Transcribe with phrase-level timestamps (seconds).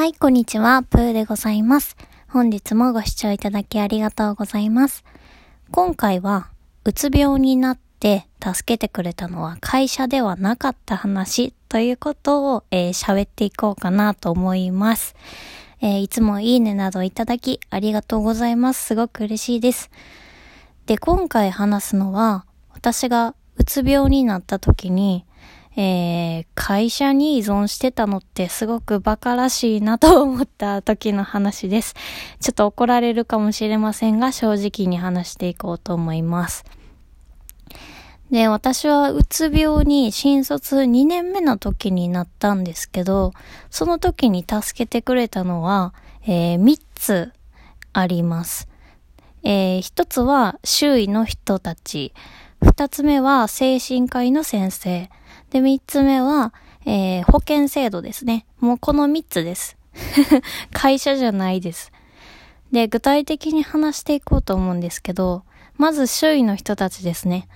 [0.00, 1.94] はい、こんにちは、プーでございます。
[2.26, 5.04] 本日もご視聴いただきありがとうございます。
[5.72, 6.48] 今回は、
[6.86, 15.14] うつ病になって助けてくれたのは会社ではなかった話ということを、えー、喋っていこうかなと思います。
[15.82, 18.82] えー、いつもいいねなどいただきありがとうございます。
[18.82, 19.90] すごく嬉しいです。
[20.86, 25.26] で、今回話すのは、私がうつ病になった時に、
[25.76, 31.94] えー、会社に依存してたのってすごく馬鹿らしいなと思った時の話です。
[32.40, 36.64] ちょっと怒られるかもしれませんが、正直に話していこうと思います。
[38.30, 43.32] で、私はうつ病に新卒2年目の時になったんですけど、
[43.70, 45.94] その時に助けてくれたのは、
[46.26, 47.32] えー、3つ
[47.92, 48.68] あります。
[49.42, 52.12] えー、1つは周囲の人たち。
[52.62, 55.10] 2つ目は精神科医の先生。
[55.50, 56.54] で、三つ目は、
[56.86, 58.46] えー、保険制度ですね。
[58.60, 59.76] もうこの三つです。
[60.72, 61.92] 会社じゃないです。
[62.72, 65.44] で、具体的に話していこうと思うんですけど、
[65.76, 67.48] まず周囲の人たちですね。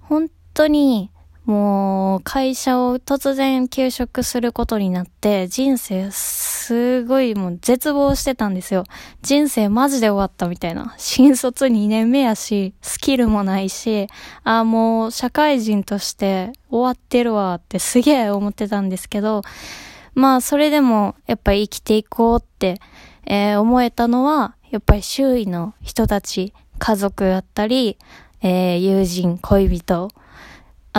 [0.00, 1.10] 本当に、
[1.48, 8.84] もう、会社を突然休職することになって、人生すごいもう絶望してたんですよ。
[9.22, 10.94] 人生マジで終わったみたいな。
[10.98, 14.08] 新卒2年目やし、スキルもないし、
[14.44, 19.40] ああ、もう社会人として終わってるわってすげえ思ってたんですけど、
[20.12, 22.78] まあそれでもやっぱり生きていこうって、
[23.24, 27.96] えー、思えたのは、やっぱり周囲の人たち、家族だったり、
[28.42, 30.10] えー、友人、恋人、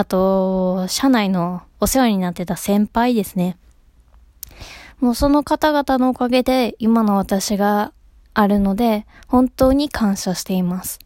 [0.00, 3.58] あと、社内のお世話になってた先輩ですね。
[4.98, 7.92] もうその方々のおかげで今の私が
[8.32, 11.00] あるので、本当に感謝しています。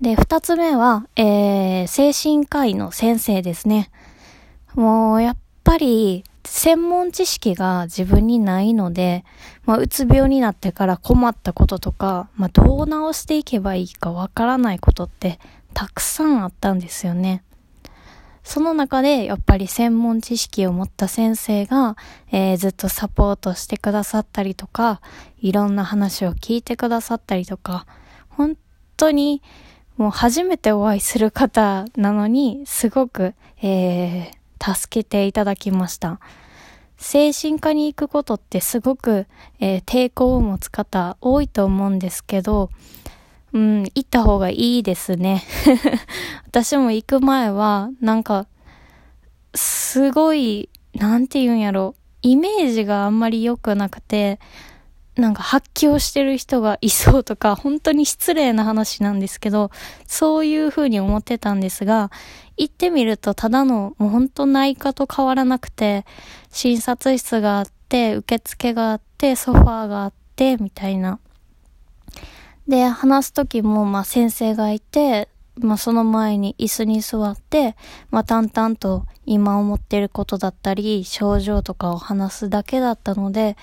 [0.00, 3.90] で、二つ目は、えー、精神科医の先生ですね。
[4.76, 9.24] もう、やっぱり、専門知識が自分にないので、
[9.64, 15.40] まあ、うつ病になってから困ったこととか、まあ、どう治していけばいいかわからないことって
[15.74, 17.42] たくさんあったんですよね。
[18.44, 21.96] その中でやっぱり専門知識を持った先生が、
[22.30, 25.00] えー、ずっとサポートしてくださったりとか、
[25.40, 27.86] いろんな話を聞いてくださったりとか、
[28.28, 28.56] 本
[28.96, 29.42] 当に
[29.96, 36.18] もう初めてお会いする方なのに、すごく、えー、助けていただきました。
[36.96, 39.26] 精神科に行くことってすごく、
[39.60, 42.70] えー、抵抗を持つ方多いと思うんですけど、
[43.52, 45.42] うん、行った方がいいですね。
[46.46, 48.46] 私も行く前は、なんか、
[49.54, 54.40] すごい、なんて言うんやろ、イメージがあんまり良くなくて、
[55.16, 59.70] なんか発狂してる人がいそうとか、本当に失礼な話なんですけど、
[60.06, 62.10] そういう風に思ってたんですが、
[62.56, 66.06] 行ってみるとただの、もう本当内科と変わらなくて、
[66.50, 71.18] 診察室があって、受付があって、ソファーがあって、みたいな。
[72.68, 75.28] で、話すときも、まあ、先生がいて、
[75.58, 77.76] まあ、その前に椅子に座って、
[78.10, 83.56] まあ、淡々と今思ってることだったり、症状とかを話すだけだったので、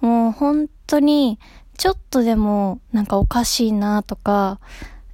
[0.00, 1.38] もう本当に、
[1.76, 4.60] ちょっとでもなんかおかしいなとか、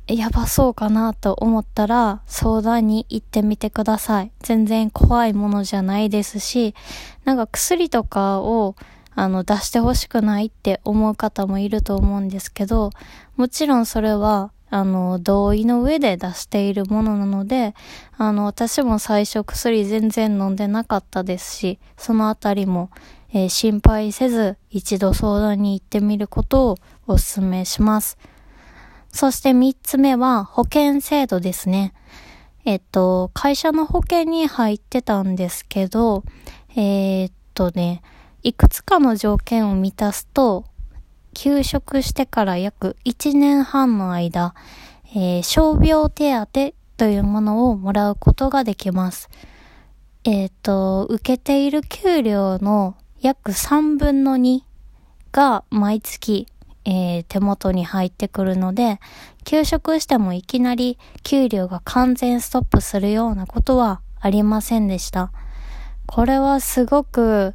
[0.06, 4.32] やばそうかなと思ったら相談に行ってみてください。
[4.40, 6.74] 全然怖いものじゃないですし、
[7.24, 8.74] なんか薬とかを
[9.14, 12.90] あの、出してほしくないって思う方もいると思うんですけど、
[13.36, 17.74] もちろんそれは、あの、同意の上で出しているものなので、
[18.16, 22.90] あの、私も最初薬全然飲んでなかったですし、そのあたりも、
[23.32, 28.16] えー、心配せず、一度相談に行ってみることをお勧めします。
[29.12, 31.92] そして三つ目は保険制度ですね。
[32.64, 36.22] えっと、会社の保険に入ってたんですけど、
[36.76, 38.02] えー、っとね、
[38.42, 40.64] いくつかの条件を満たすと、
[41.34, 44.54] 休職してから約1年半の間、
[45.14, 49.28] えー、傷病手当というものをもらうことができます。
[50.24, 54.60] えっ、ー、と、受けている給料の約3分の2
[55.32, 56.46] が毎月、
[56.84, 59.00] えー、手元に入ってくるので、
[59.44, 65.30] 休職してもいきなり給料が完全ストップするようなことはありませんでした。
[66.06, 67.54] これはすごく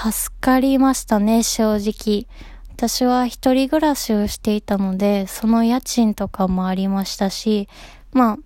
[0.00, 2.28] 助かりましたね、正直。
[2.70, 7.68] 私は一人暮らしをしていたので、その家賃とかもありましたし、
[8.12, 8.38] まあ、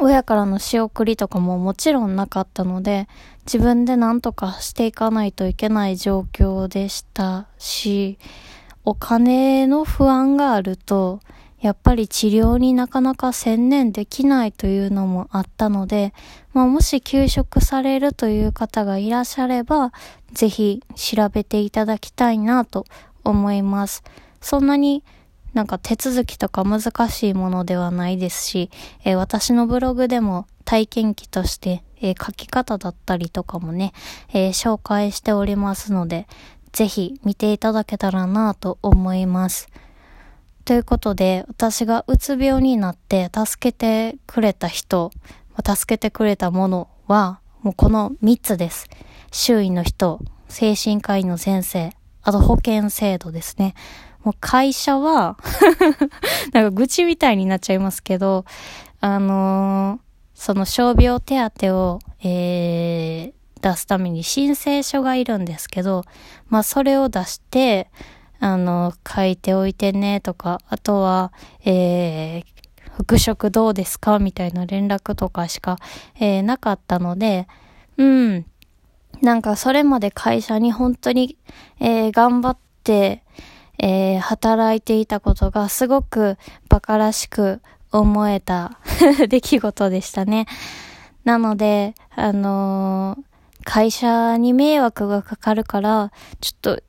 [0.00, 3.08] 親からの仕送りとかももちろんなかったので、
[3.46, 8.16] 自分で何とかしていかないといけない状況でしたし、
[8.84, 11.18] お金の不安があると、
[11.60, 16.14] やっぱり治療になかなか専念できないというのもあったので、
[16.54, 19.92] まあ、もし休職されるという方がいらっしゃれば、
[20.32, 22.86] ぜひ調べていただきたいなと
[23.24, 24.02] 思います。
[24.40, 25.04] そんなに
[25.52, 28.70] なんか手続きとか難しいものではないですし、
[29.04, 33.92] えー、私のブログでも体験記として、えー、書き方だったりとかもね、
[34.32, 36.26] えー、紹介しておりますので、
[36.72, 39.68] ぜひ見ていただけたらなと思います。
[40.70, 45.10] ということで、私がうつ病になって助けてくれた人、
[45.56, 48.88] 助けてくれたものは、もうこの3つです。
[49.32, 51.90] 周囲の人、精神科医の先生、
[52.22, 53.74] あと保険制度ですね。
[54.22, 55.38] もう会社は
[56.54, 58.44] なんか愚痴みたいになっちゃいますけど、
[59.00, 60.00] あのー、
[60.36, 66.04] その傷病手当を、えー、出すために申請書がいるんですけど、
[66.48, 67.90] まあそれを出して、
[68.40, 71.32] あの、書いておいてねとか、あとは、
[71.64, 72.44] えー、
[72.96, 75.76] 復職どうですかみたいな連絡とかしか、
[76.18, 77.46] えー、なかったので、
[77.96, 78.46] うん。
[79.20, 81.36] なんかそれまで会社に本当に、
[81.78, 83.22] えー、頑張って、
[83.78, 86.36] えー、働いていたことがすごく
[86.70, 87.60] 馬鹿らしく
[87.92, 88.78] 思えた
[89.28, 90.46] 出来事でしたね。
[91.24, 96.82] なので、あのー、会社に迷惑がかかるから、ちょっと、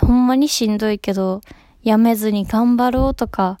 [0.00, 1.40] ほんまにしんどいけど、
[1.82, 3.58] やめずに頑張ろうとか、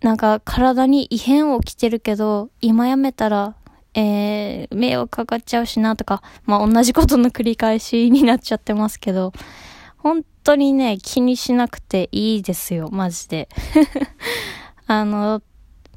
[0.00, 3.56] なんか体に異変起きてるけど、今やめたら、
[3.94, 9.32] えー、迷惑かかっちゃうしなとか、まあ同じことの繰り返しになっちゃってますけど、
[9.96, 13.48] 本当にね、気にしなくていいですよ、マジで。
[14.86, 15.42] あの、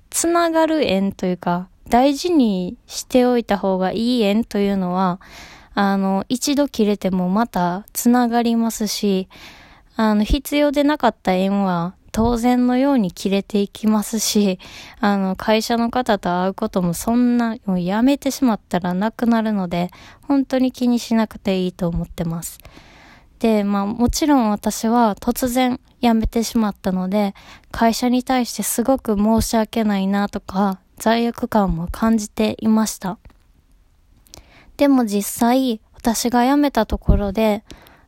[0.09, 5.19] つながる縁というか、大事にしておいた方がいい縁というのは、
[5.73, 9.27] あの、一度切れてもまたつながりますし、
[9.95, 14.59] あの、必要でなかった縁は当然のように切れていきますし、
[14.99, 19.89] あの、会社の方と会うこともそんな、もうやめてしまったらなくなるので、
[20.21, 22.57] 本当に気にしなくていいと思ってます。
[23.39, 27.33] で、まあもちろん私は突然辞めてしまったので、
[27.71, 33.17] 会社に対してすごく申し訳ないなとか、罪悪感も感じていました。
[34.81, 37.63] でも実際、私が辞めたところで、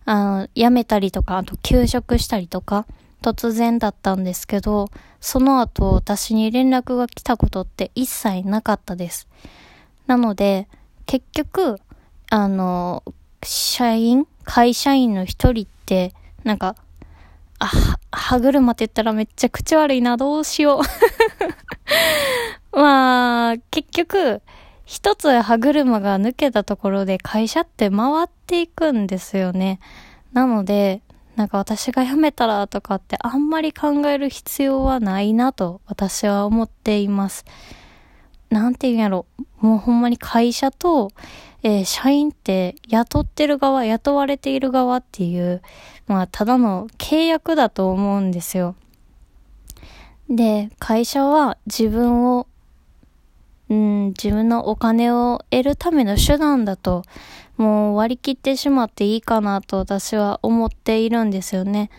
[0.06, 2.88] あの、辞めたりとか、あと休職したりとか、
[3.22, 4.90] 突然だったんですけど、
[5.22, 9.28] その後私に連絡が来たことって一切なかったです。
[10.08, 10.68] なので、
[11.06, 11.80] 結局、
[12.32, 13.04] あの、
[13.44, 16.76] 社員会社員の一人って、なんか、
[17.60, 17.70] あ、
[18.12, 20.82] 歯車って言ったらめっちゃ口悪いな、どうしよう。
[22.76, 24.42] まあ、結局、
[24.94, 29.80] 一つ歯車が抜けたところで会社って回っていくんですよね。
[30.34, 31.02] なので、
[31.36, 37.44] なんか私が辞めたらとかってあんまり考える必要はないなと私は思っています。
[38.52, 39.26] なんて言うんやろ。
[39.62, 41.10] もうほんまに会社と、
[41.64, 45.64] えー、社員って雇ってる側、雇われている側っていう、
[46.06, 48.76] まあ、ただの契約だと思うんですよ。
[50.30, 52.46] で、会社は自分を、
[53.74, 57.04] うん、自分のお金を得るための手段だと、
[57.58, 61.90] もう割り切ってしまっていいかなと私は思っているんですよね。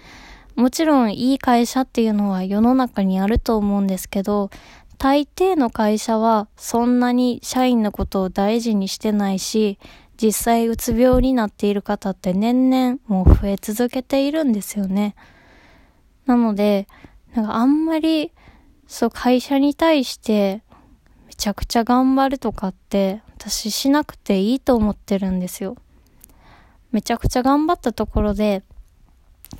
[0.54, 4.50] もちろんいい会社っていうのは世の中にあると思うんですけど、
[4.98, 9.80] 大抵の会社はそんなに社員のことを大事にしてないし、
[10.16, 15.16] 実際うつ病になっている方って年々もう増え続けているんですよね。
[16.24, 16.86] なので、
[17.34, 18.30] なんかあんまり、
[18.86, 20.62] そう会社に対して
[21.34, 25.76] めちゃくちゃ頑張るとかって私しなくていいと思ってるんですよ。
[26.92, 28.62] めちゃくちゃ頑張ったところで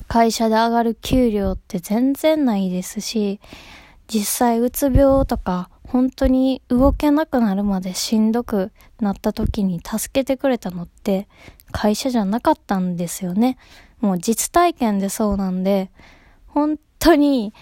[0.07, 3.41] 会社で上がる給料って全然ないですし、
[4.07, 11.27] 実際うつ病とか本当に動けなくなるまでしんどくなった時に助けてくれたのって
[11.73, 13.59] 会社じゃなかったんですよね。
[14.01, 15.91] もう実体験でそうなんで、
[16.47, 17.53] 本当に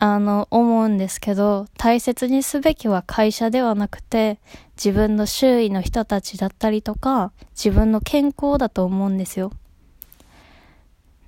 [0.00, 4.38] あの思うんですけど、大切にすべきは会社ではなくて
[4.76, 9.52] 自分の周囲の人たちだったりとか自分の健康だと思うんですよ。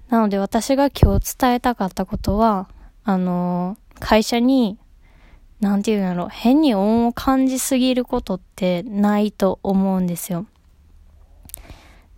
[0.08, 2.68] なので私が今日伝えたかったことは、
[3.04, 4.78] あの会社に、
[5.60, 10.46] なんていうんだろう、変に恩を感じすぎることってないと思うんですよ。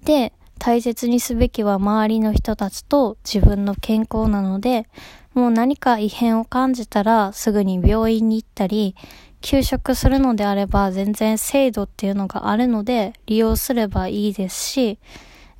[0.04, 4.88] で、大切にすべきは周りの人たちと自分の健康なので、
[5.34, 8.94] もう何か異変を感じたらすぐに病院に行ったり、
[9.40, 14.98] 休職するのであれば全然制度っていうのがあるので利用すればいいですし、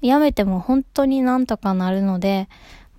[0.03, 2.49] 辞めても本当になんとかなるので、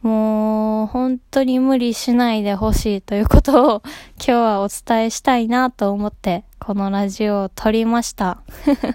[0.03, 3.81] もう、本当に無理しないでほしいということを
[4.17, 8.41] 今日はお伝えしたいなと思って、このラジオを撮りました。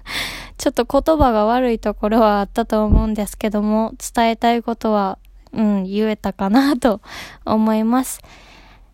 [0.59, 5.19] ちょっと言葉が悪いところはあったと思うんですけども、伝えたいことは、
[5.53, 7.01] うん、言えたかなと
[7.45, 8.21] 思います。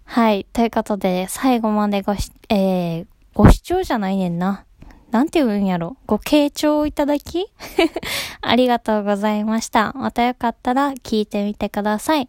[0.04, 0.46] はい。
[0.52, 4.64] ということで、最後までごし、えー、ご視聴じゃないねんな。
[5.11, 7.46] なんて言うんやろご傾聴いただき
[8.42, 9.92] ありがとうございました。
[9.94, 12.28] またよかったら聞いてみてください。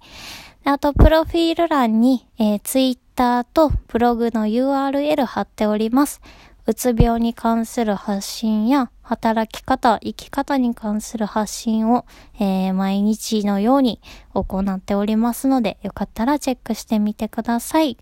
[0.63, 6.21] あと、プロフィール欄に、えー、ツイッターとブログの URL 貼っております。
[6.67, 12.05] うつ病に関する発信や、働き方、生き方に関する発信を、
[12.39, 14.01] えー、毎日のように
[14.33, 17.97] 行っておりますので、よかったらチェックしてみてください。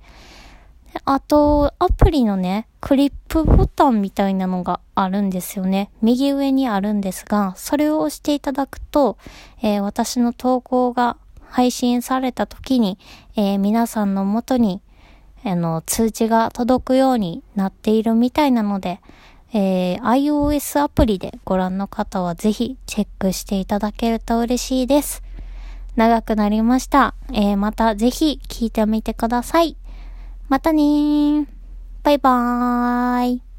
[1.04, 5.90] あと、アプリのね、クリップボタンみたいなのがあるんですよね。
[6.02, 9.18] 右上にあるんですが、それを押していただくと、
[9.62, 11.18] えー、私の投稿が
[11.50, 12.98] 配信された時に、
[13.36, 14.82] えー、皆さんの元に、
[15.46, 19.02] あの、通知が届くようになっているみたいなので、
[19.54, 25.22] えー、iOS アプリでご覧の方はぜひチェックしていただけると嬉しいです。
[25.96, 27.14] 長くなりました。
[27.32, 29.78] えー、またぜひ聞いてみてください。
[30.50, 31.46] またねー。
[32.04, 33.53] バイバーイ。